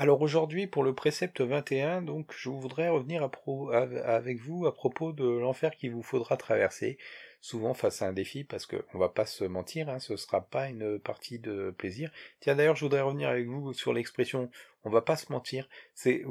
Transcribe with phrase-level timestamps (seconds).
[0.00, 3.28] Alors aujourd'hui, pour le précepte 21, donc, je voudrais revenir
[4.02, 6.96] avec vous à propos de l'enfer qu'il vous faudra traverser,
[7.42, 10.16] souvent face à un défi, parce qu'on ne va pas se mentir, hein, ce ne
[10.16, 12.10] sera pas une partie de plaisir.
[12.40, 14.50] Tiens, d'ailleurs, je voudrais revenir avec vous sur l'expression
[14.84, 16.24] «on va pas se mentir», c'est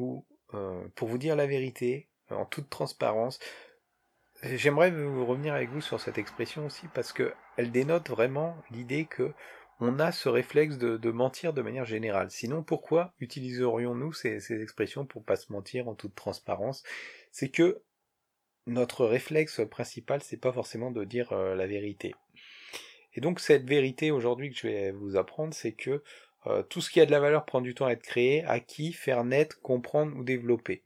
[0.55, 3.39] euh, pour vous dire la vérité, en toute transparence,
[4.41, 9.31] j'aimerais revenir avec vous sur cette expression aussi, parce qu'elle dénote vraiment l'idée que
[9.79, 12.29] on a ce réflexe de, mentir de manière générale.
[12.31, 16.83] Sinon, pourquoi utiliserions-nous ces, expressions pour pas se mentir en toute transparence?
[17.31, 17.81] C'est que
[18.67, 22.13] notre réflexe principal, c'est pas forcément de dire euh, la vérité.
[23.15, 26.03] Et donc cette vérité aujourd'hui que je vais vous apprendre, c'est que
[26.45, 28.93] euh, tout ce qui a de la valeur prend du temps à être créé, acquis,
[28.93, 30.83] faire naître, comprendre ou développer.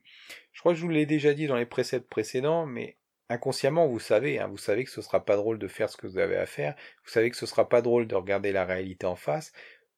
[0.53, 2.95] Je crois que je vous l'ai déjà dit dans les préceptes précédents, mais
[3.33, 6.07] inconsciemment, vous savez, hein, vous savez que ce sera pas drôle de faire ce que
[6.07, 9.05] vous avez à faire, vous savez que ce sera pas drôle de regarder la réalité
[9.05, 9.51] en face,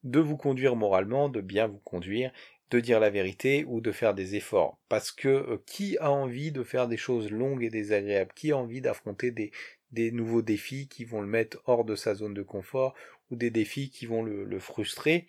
[0.03, 2.31] de vous conduire moralement, de bien vous conduire,
[2.71, 4.79] de dire la vérité ou de faire des efforts.
[4.89, 8.33] Parce que euh, qui a envie de faire des choses longues et désagréables?
[8.35, 9.51] Qui a envie d'affronter des,
[9.91, 12.95] des nouveaux défis qui vont le mettre hors de sa zone de confort
[13.29, 15.27] ou des défis qui vont le, le frustrer?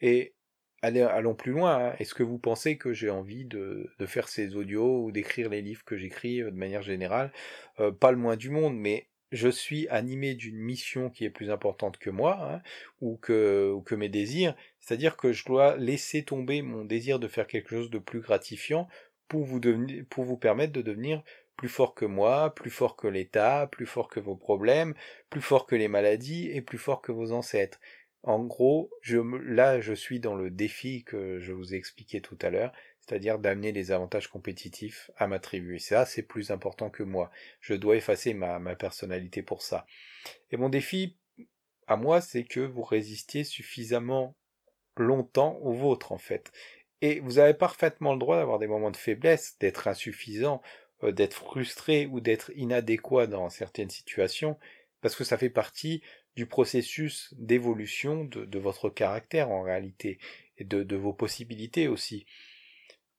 [0.00, 0.34] Et
[0.82, 1.88] allons plus loin.
[1.88, 1.94] Hein.
[1.98, 5.84] Est-ce que vous pensez que j'ai envie de, faire ces audios ou d'écrire les livres
[5.84, 7.32] que j'écris euh, de manière générale?
[7.80, 11.50] Euh, Pas le moins du monde, mais je suis animé d'une mission qui est plus
[11.50, 12.62] importante que moi hein,
[13.00, 14.54] ou, que, mes désirs.
[14.80, 18.88] C'est-à-dire que je dois laisser tomber mon désir de faire quelque chose de plus gratifiant
[19.28, 19.60] pour vous,
[20.08, 21.22] pour vous permettre de devenir
[21.56, 24.94] plus fort que moi, plus fort que l'État, plus fort que vos problèmes,
[25.28, 27.80] plus fort que les maladies et plus fort que vos ancêtres.
[28.22, 28.90] En gros,
[29.44, 33.38] là, je suis dans le défi que je vous ai expliqué tout à l'heure, c'est-à-dire
[33.38, 35.78] d'amener les avantages compétitifs à ma tribu.
[35.78, 37.30] Ça, c'est plus important que moi.
[37.60, 39.86] Je dois effacer ma, ma personnalité pour ça.
[40.50, 41.16] Et mon défi,
[41.86, 44.36] à moi, c'est que vous résistiez suffisamment
[44.96, 46.52] longtemps au vôtre, en fait.
[47.00, 50.60] Et vous avez parfaitement le droit d'avoir des moments de faiblesse, d'être insuffisant,
[51.04, 54.58] euh, d'être frustré ou d'être inadéquat dans certaines situations,
[55.00, 56.02] parce que ça fait partie
[56.38, 60.20] du processus d'évolution de, votre caractère en réalité,
[60.56, 62.26] et de, vos possibilités aussi.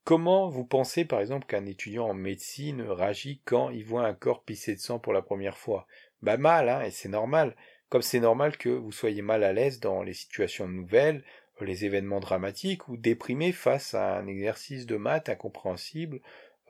[0.04, 4.42] Comment vous pensez par exemple qu'un étudiant en médecine réagit quand il voit un corps
[4.42, 5.86] pissé de sang pour la première fois?
[6.22, 7.56] Bah mal, hein, et c'est normal.
[7.90, 11.22] Comme c'est normal que vous soyez mal à l'aise dans les situations nouvelles,
[11.60, 16.22] les événements dramatiques, ou déprimé face à un exercice de maths incompréhensible,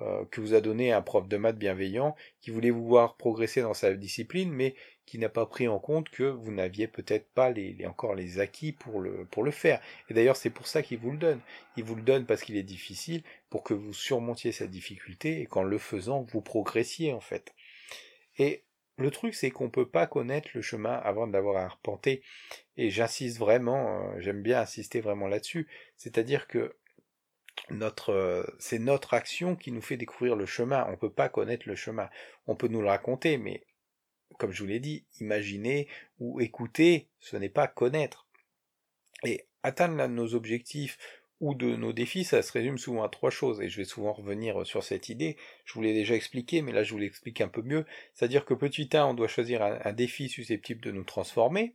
[0.03, 3.61] euh, que vous a donné un prof de maths bienveillant qui voulait vous voir progresser
[3.61, 4.75] dans sa discipline, mais
[5.11, 8.71] qui n'a pas pris en compte que vous n'aviez peut-être pas les, encore les acquis
[8.71, 9.81] pour le, faire.
[10.09, 11.41] Et d'ailleurs, c'est pour ça qu'il vous le donne.
[11.77, 15.47] Il vous le donne parce qu'il est difficile, pour que vous surmontiez cette difficulté et
[15.47, 17.53] qu'en le faisant, vous progressiez en fait.
[18.39, 18.63] Et
[18.99, 22.23] le truc, c'est qu'on ne peut pas connaître le chemin avant de l'avoir arpenté.
[22.77, 25.67] Et j'insiste vraiment, euh, j'aime bien insister vraiment là-dessus.
[25.97, 26.77] C'est-à-dire que
[27.71, 30.87] notre, c'est notre action qui nous fait découvrir le chemin.
[30.87, 32.09] On ne peut pas connaître le chemin.
[32.47, 33.65] On peut nous le raconter, mais
[34.41, 35.87] comme je vous l'ai dit, imaginer
[36.19, 38.27] ou écouter, ce n'est pas connaître.
[39.23, 40.99] Et atteindre nos objectifs
[41.41, 44.13] ou de nos défis, ça se résume souvent à trois choses, et je vais souvent
[44.13, 47.49] revenir sur cette idée, je vous l'ai déjà expliqué, mais là je vous l'explique un
[47.49, 51.75] peu mieux, c'est-à-dire que petit 1, on doit choisir un, défi susceptible de nous transformer,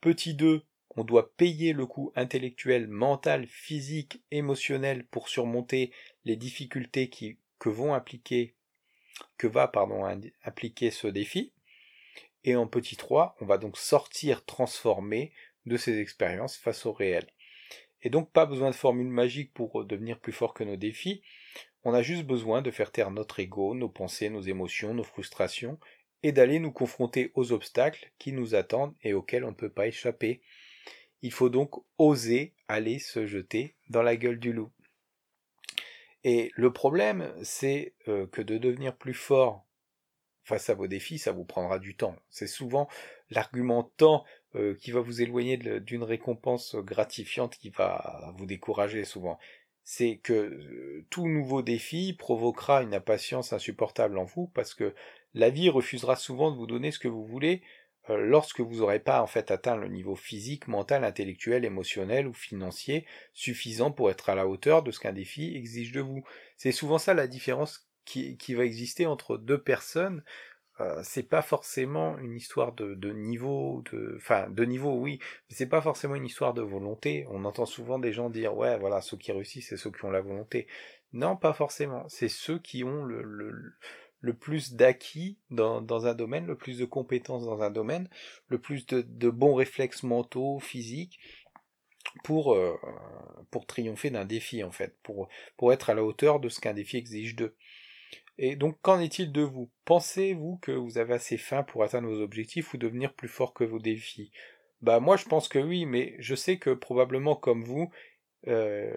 [0.00, 0.62] petit 2,
[0.96, 5.90] on doit payer le coût intellectuel, mental, physique, émotionnel pour surmonter
[6.24, 8.54] les difficultés qui, que vont appliquer,
[9.38, 10.04] que va, pardon,
[10.42, 11.52] appliquer ce défi.
[12.44, 15.32] Et en petit 3, on va donc sortir transformé
[15.66, 17.26] de ces expériences face au réel.
[18.02, 21.22] Et donc pas besoin de formule magique pour devenir plus fort que nos défis,
[21.84, 25.78] on a juste besoin de faire taire notre ego, nos pensées, nos émotions, nos frustrations,
[26.22, 29.88] et d'aller nous confronter aux obstacles qui nous attendent et auxquels on ne peut pas
[29.88, 30.40] échapper,
[31.22, 34.70] il faut donc oser aller se jeter dans la gueule du loup.
[36.24, 39.66] Et le problème, c'est euh, que de devenir plus fort
[40.44, 42.16] face à vos défis, ça vous prendra du temps.
[42.30, 42.88] C'est souvent
[43.30, 43.90] l'argument
[44.54, 49.38] euh, qui va vous éloigner d'une récompense gratifiante qui va vous décourager souvent.
[49.84, 54.94] C'est que euh, tout nouveau défi provoquera une impatience insupportable en vous parce que
[55.34, 57.62] la vie refusera souvent de vous donner ce que vous voulez
[58.10, 62.32] euh, lorsque vous n'aurez pas en fait atteint le niveau physique, mental, intellectuel, émotionnel ou
[62.32, 66.24] financier suffisant pour être à la hauteur de ce qu'un défi exige de vous.
[66.56, 70.22] C'est souvent ça la différence qui, va exister entre deux personnes.
[70.80, 75.18] Euh, c'est pas forcément une histoire de, de niveau, de, enfin de niveau oui,
[75.48, 77.26] mais c'est pas forcément une histoire de volonté.
[77.30, 80.10] On entend souvent des gens dire ouais voilà ceux qui réussissent c'est ceux qui ont
[80.10, 80.66] la volonté.
[81.12, 83.74] Non pas forcément, c'est ceux qui ont le, le
[84.22, 88.08] le plus d'acquis dans, dans, un domaine, le plus de compétences dans un domaine,
[88.46, 91.18] le plus de, de bons réflexes mentaux, physiques,
[92.24, 92.78] pour, euh,
[93.50, 96.74] pour triompher d'un défi en fait, pour, pour être à la hauteur de ce qu'un
[96.74, 97.56] défi exige d'eux.
[98.38, 99.70] Et donc qu'en est-il de vous?
[99.84, 103.64] Pensez-vous que vous avez assez faim pour atteindre vos objectifs ou devenir plus fort que
[103.64, 104.32] vos défis?
[104.80, 107.90] Bah moi je pense que oui, mais je sais que probablement comme vous,
[108.48, 108.96] euh,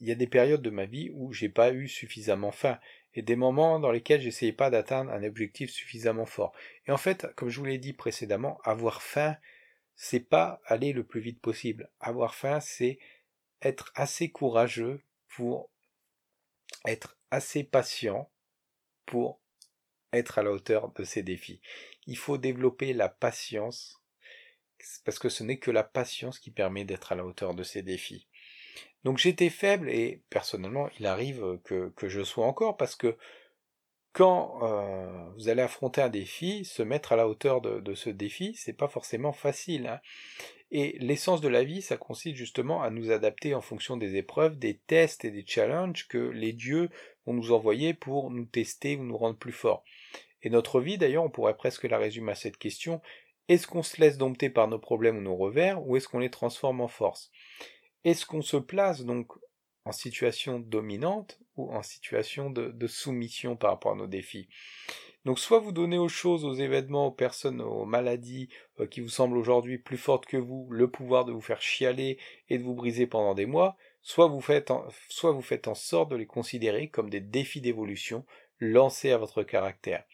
[0.00, 2.78] il y a des périodes de ma vie où j'ai pas eu suffisamment faim
[3.14, 6.52] et des moments dans lesquels j'essayais pas d'atteindre un objectif suffisamment fort.
[6.86, 9.36] Et en fait, comme je vous l'ai dit précédemment, avoir faim,
[9.94, 11.90] c'est pas aller le plus vite possible.
[12.00, 12.98] Avoir faim, c'est
[13.60, 15.70] être assez courageux pour
[16.86, 18.30] être assez patient
[19.06, 19.40] pour
[20.12, 21.60] être à la hauteur de ces défis.
[22.06, 24.02] Il faut développer la patience
[25.04, 27.82] parce que ce n'est que la patience qui permet d'être à la hauteur de ces
[27.82, 28.26] défis.
[29.04, 33.16] Donc j'étais faible et personnellement il arrive que, je sois encore parce que
[34.12, 38.10] quand euh, vous allez affronter un défi, se mettre à la hauteur de, de ce
[38.10, 39.86] défi, c'est pas forcément facile.
[39.86, 40.00] Hein.
[40.74, 44.58] Et l'essence de la vie, ça consiste justement à nous adapter en fonction des épreuves,
[44.58, 46.88] des tests et des challenges que les dieux
[47.26, 49.84] vont nous envoyer pour nous tester ou nous rendre plus forts.
[50.42, 53.02] Et notre vie, d'ailleurs, on pourrait presque la résumer à cette question,
[53.48, 56.30] est-ce qu'on se laisse dompter par nos problèmes ou nos revers, ou est-ce qu'on les
[56.30, 57.30] transforme en force?
[58.04, 59.30] Est-ce qu'on se place donc
[59.84, 64.48] en situation dominante ou en situation de, soumission par rapport à nos défis?
[65.24, 68.48] Donc soit vous donnez aux choses, aux événements, aux personnes, aux maladies
[68.80, 72.18] euh, qui vous semblent aujourd'hui plus fortes que vous, le pouvoir de vous faire chialer
[72.48, 74.72] et de vous briser pendant des mois, soit vous faites
[75.08, 78.26] soit vous faites en sorte de les considérer comme des défis d'évolution
[78.58, 80.04] lancés à votre caractère.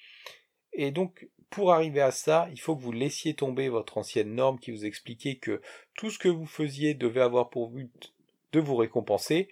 [0.72, 4.58] Et donc, pour arriver à ça, il faut que vous laissiez tomber votre ancienne norme
[4.58, 5.62] qui vous expliquait que
[5.96, 8.14] tout ce que vous faisiez devait avoir pour but
[8.52, 9.49] de vous récompenser,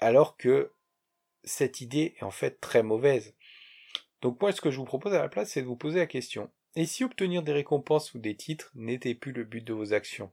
[0.00, 0.72] alors que
[1.42, 3.34] cette idée est en fait très mauvaise.
[4.24, 6.06] Donc moi, ce que je vous propose à la place, c'est de vous poser la
[6.06, 6.50] question.
[6.76, 10.32] Et si obtenir des récompenses ou des titres n'était plus le but de vos actions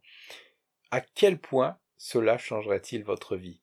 [0.91, 3.59] À quel point cela changerait-il votre vie?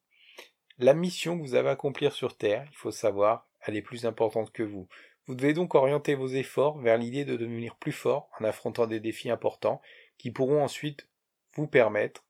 [0.77, 4.05] La mission que vous avez à accomplir sur Terre, il faut savoir, elle est plus
[4.05, 4.87] importante que vous.
[5.27, 9.01] Vous devez donc orienter vos efforts vers l'idée de devenir plus fort en affrontant des
[9.01, 9.81] défis importants
[10.19, 11.09] qui pourront ensuite
[11.55, 12.23] vous permettre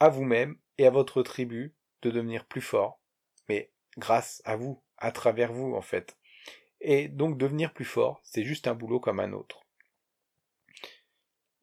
[0.00, 3.00] à vous-même et à votre tribu de devenir plus fort,
[3.48, 6.14] mais grâce à vous, à travers vous en fait.
[6.88, 9.66] Et donc devenir plus fort, c'est juste un boulot comme un autre.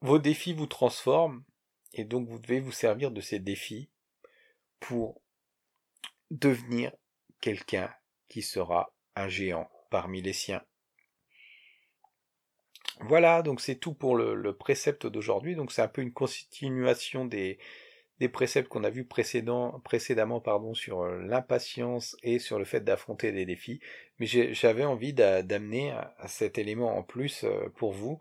[0.02, 1.46] Vos défis vous transforment,
[1.94, 3.90] et donc vous devez vous servir de ces défis
[4.82, 5.22] pour
[6.30, 6.92] devenir
[7.40, 7.90] quelqu'un
[8.28, 10.62] qui sera un géant parmi les siens.
[13.00, 15.56] Voilà, donc c'est tout pour le, précepte d'aujourd'hui.
[15.56, 17.60] Donc c'est un peu une continuation des,
[18.20, 19.82] des préceptes qu'on a vus précédemment
[20.74, 23.80] sur euh, l'impatience et sur le fait d'affronter des défis,
[24.20, 25.96] mais j'avais envie d'amener
[26.28, 28.20] cet élément en plus euh, pour vous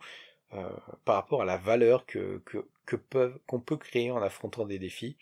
[0.55, 0.69] euh,
[1.05, 5.17] par rapport à la valeur qu'on peut créer en affrontant des défis.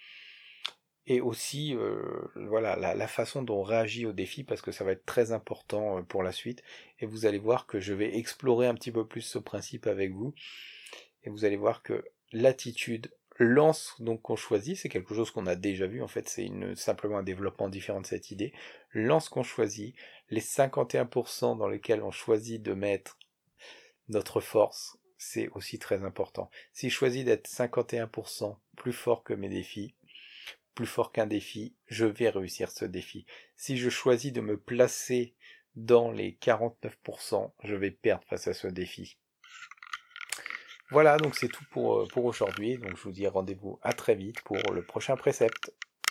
[1.07, 1.75] Et aussi
[2.37, 5.33] voilà la, la, façon dont on réagit aux défis parce que ça va être très
[5.33, 6.63] important pour la suite.
[7.01, 10.13] Et vous allez voir que je vais explorer un petit peu plus ce principe avec
[10.13, 10.35] vous.
[11.25, 15.57] Et vous allez voir que l'attitude lance donc qu'on choisit, c'est quelque chose qu'on a
[15.57, 18.53] déjà vu en fait, c'est simplement un développement différent de cette idée.
[18.93, 19.97] Lance qu'on choisit,
[20.29, 23.19] les 51% dans lesquels on choisit de mettre
[24.09, 26.51] notre force, c'est aussi très important.
[26.75, 29.95] Si je choisis d'être 51% plus fort que mes défis,
[30.75, 33.25] plus fort qu'un défi, je vais réussir ce défi.
[33.57, 35.35] Si je choisis de me placer
[35.77, 39.17] dans les 49%, je vais perdre face à ce défi.
[40.91, 42.79] Voilà, donc c'est tout pour, euh, pour aujourd'hui.
[42.79, 45.73] Donc je vous dis rendez-vous à très vite pour le prochain précepte.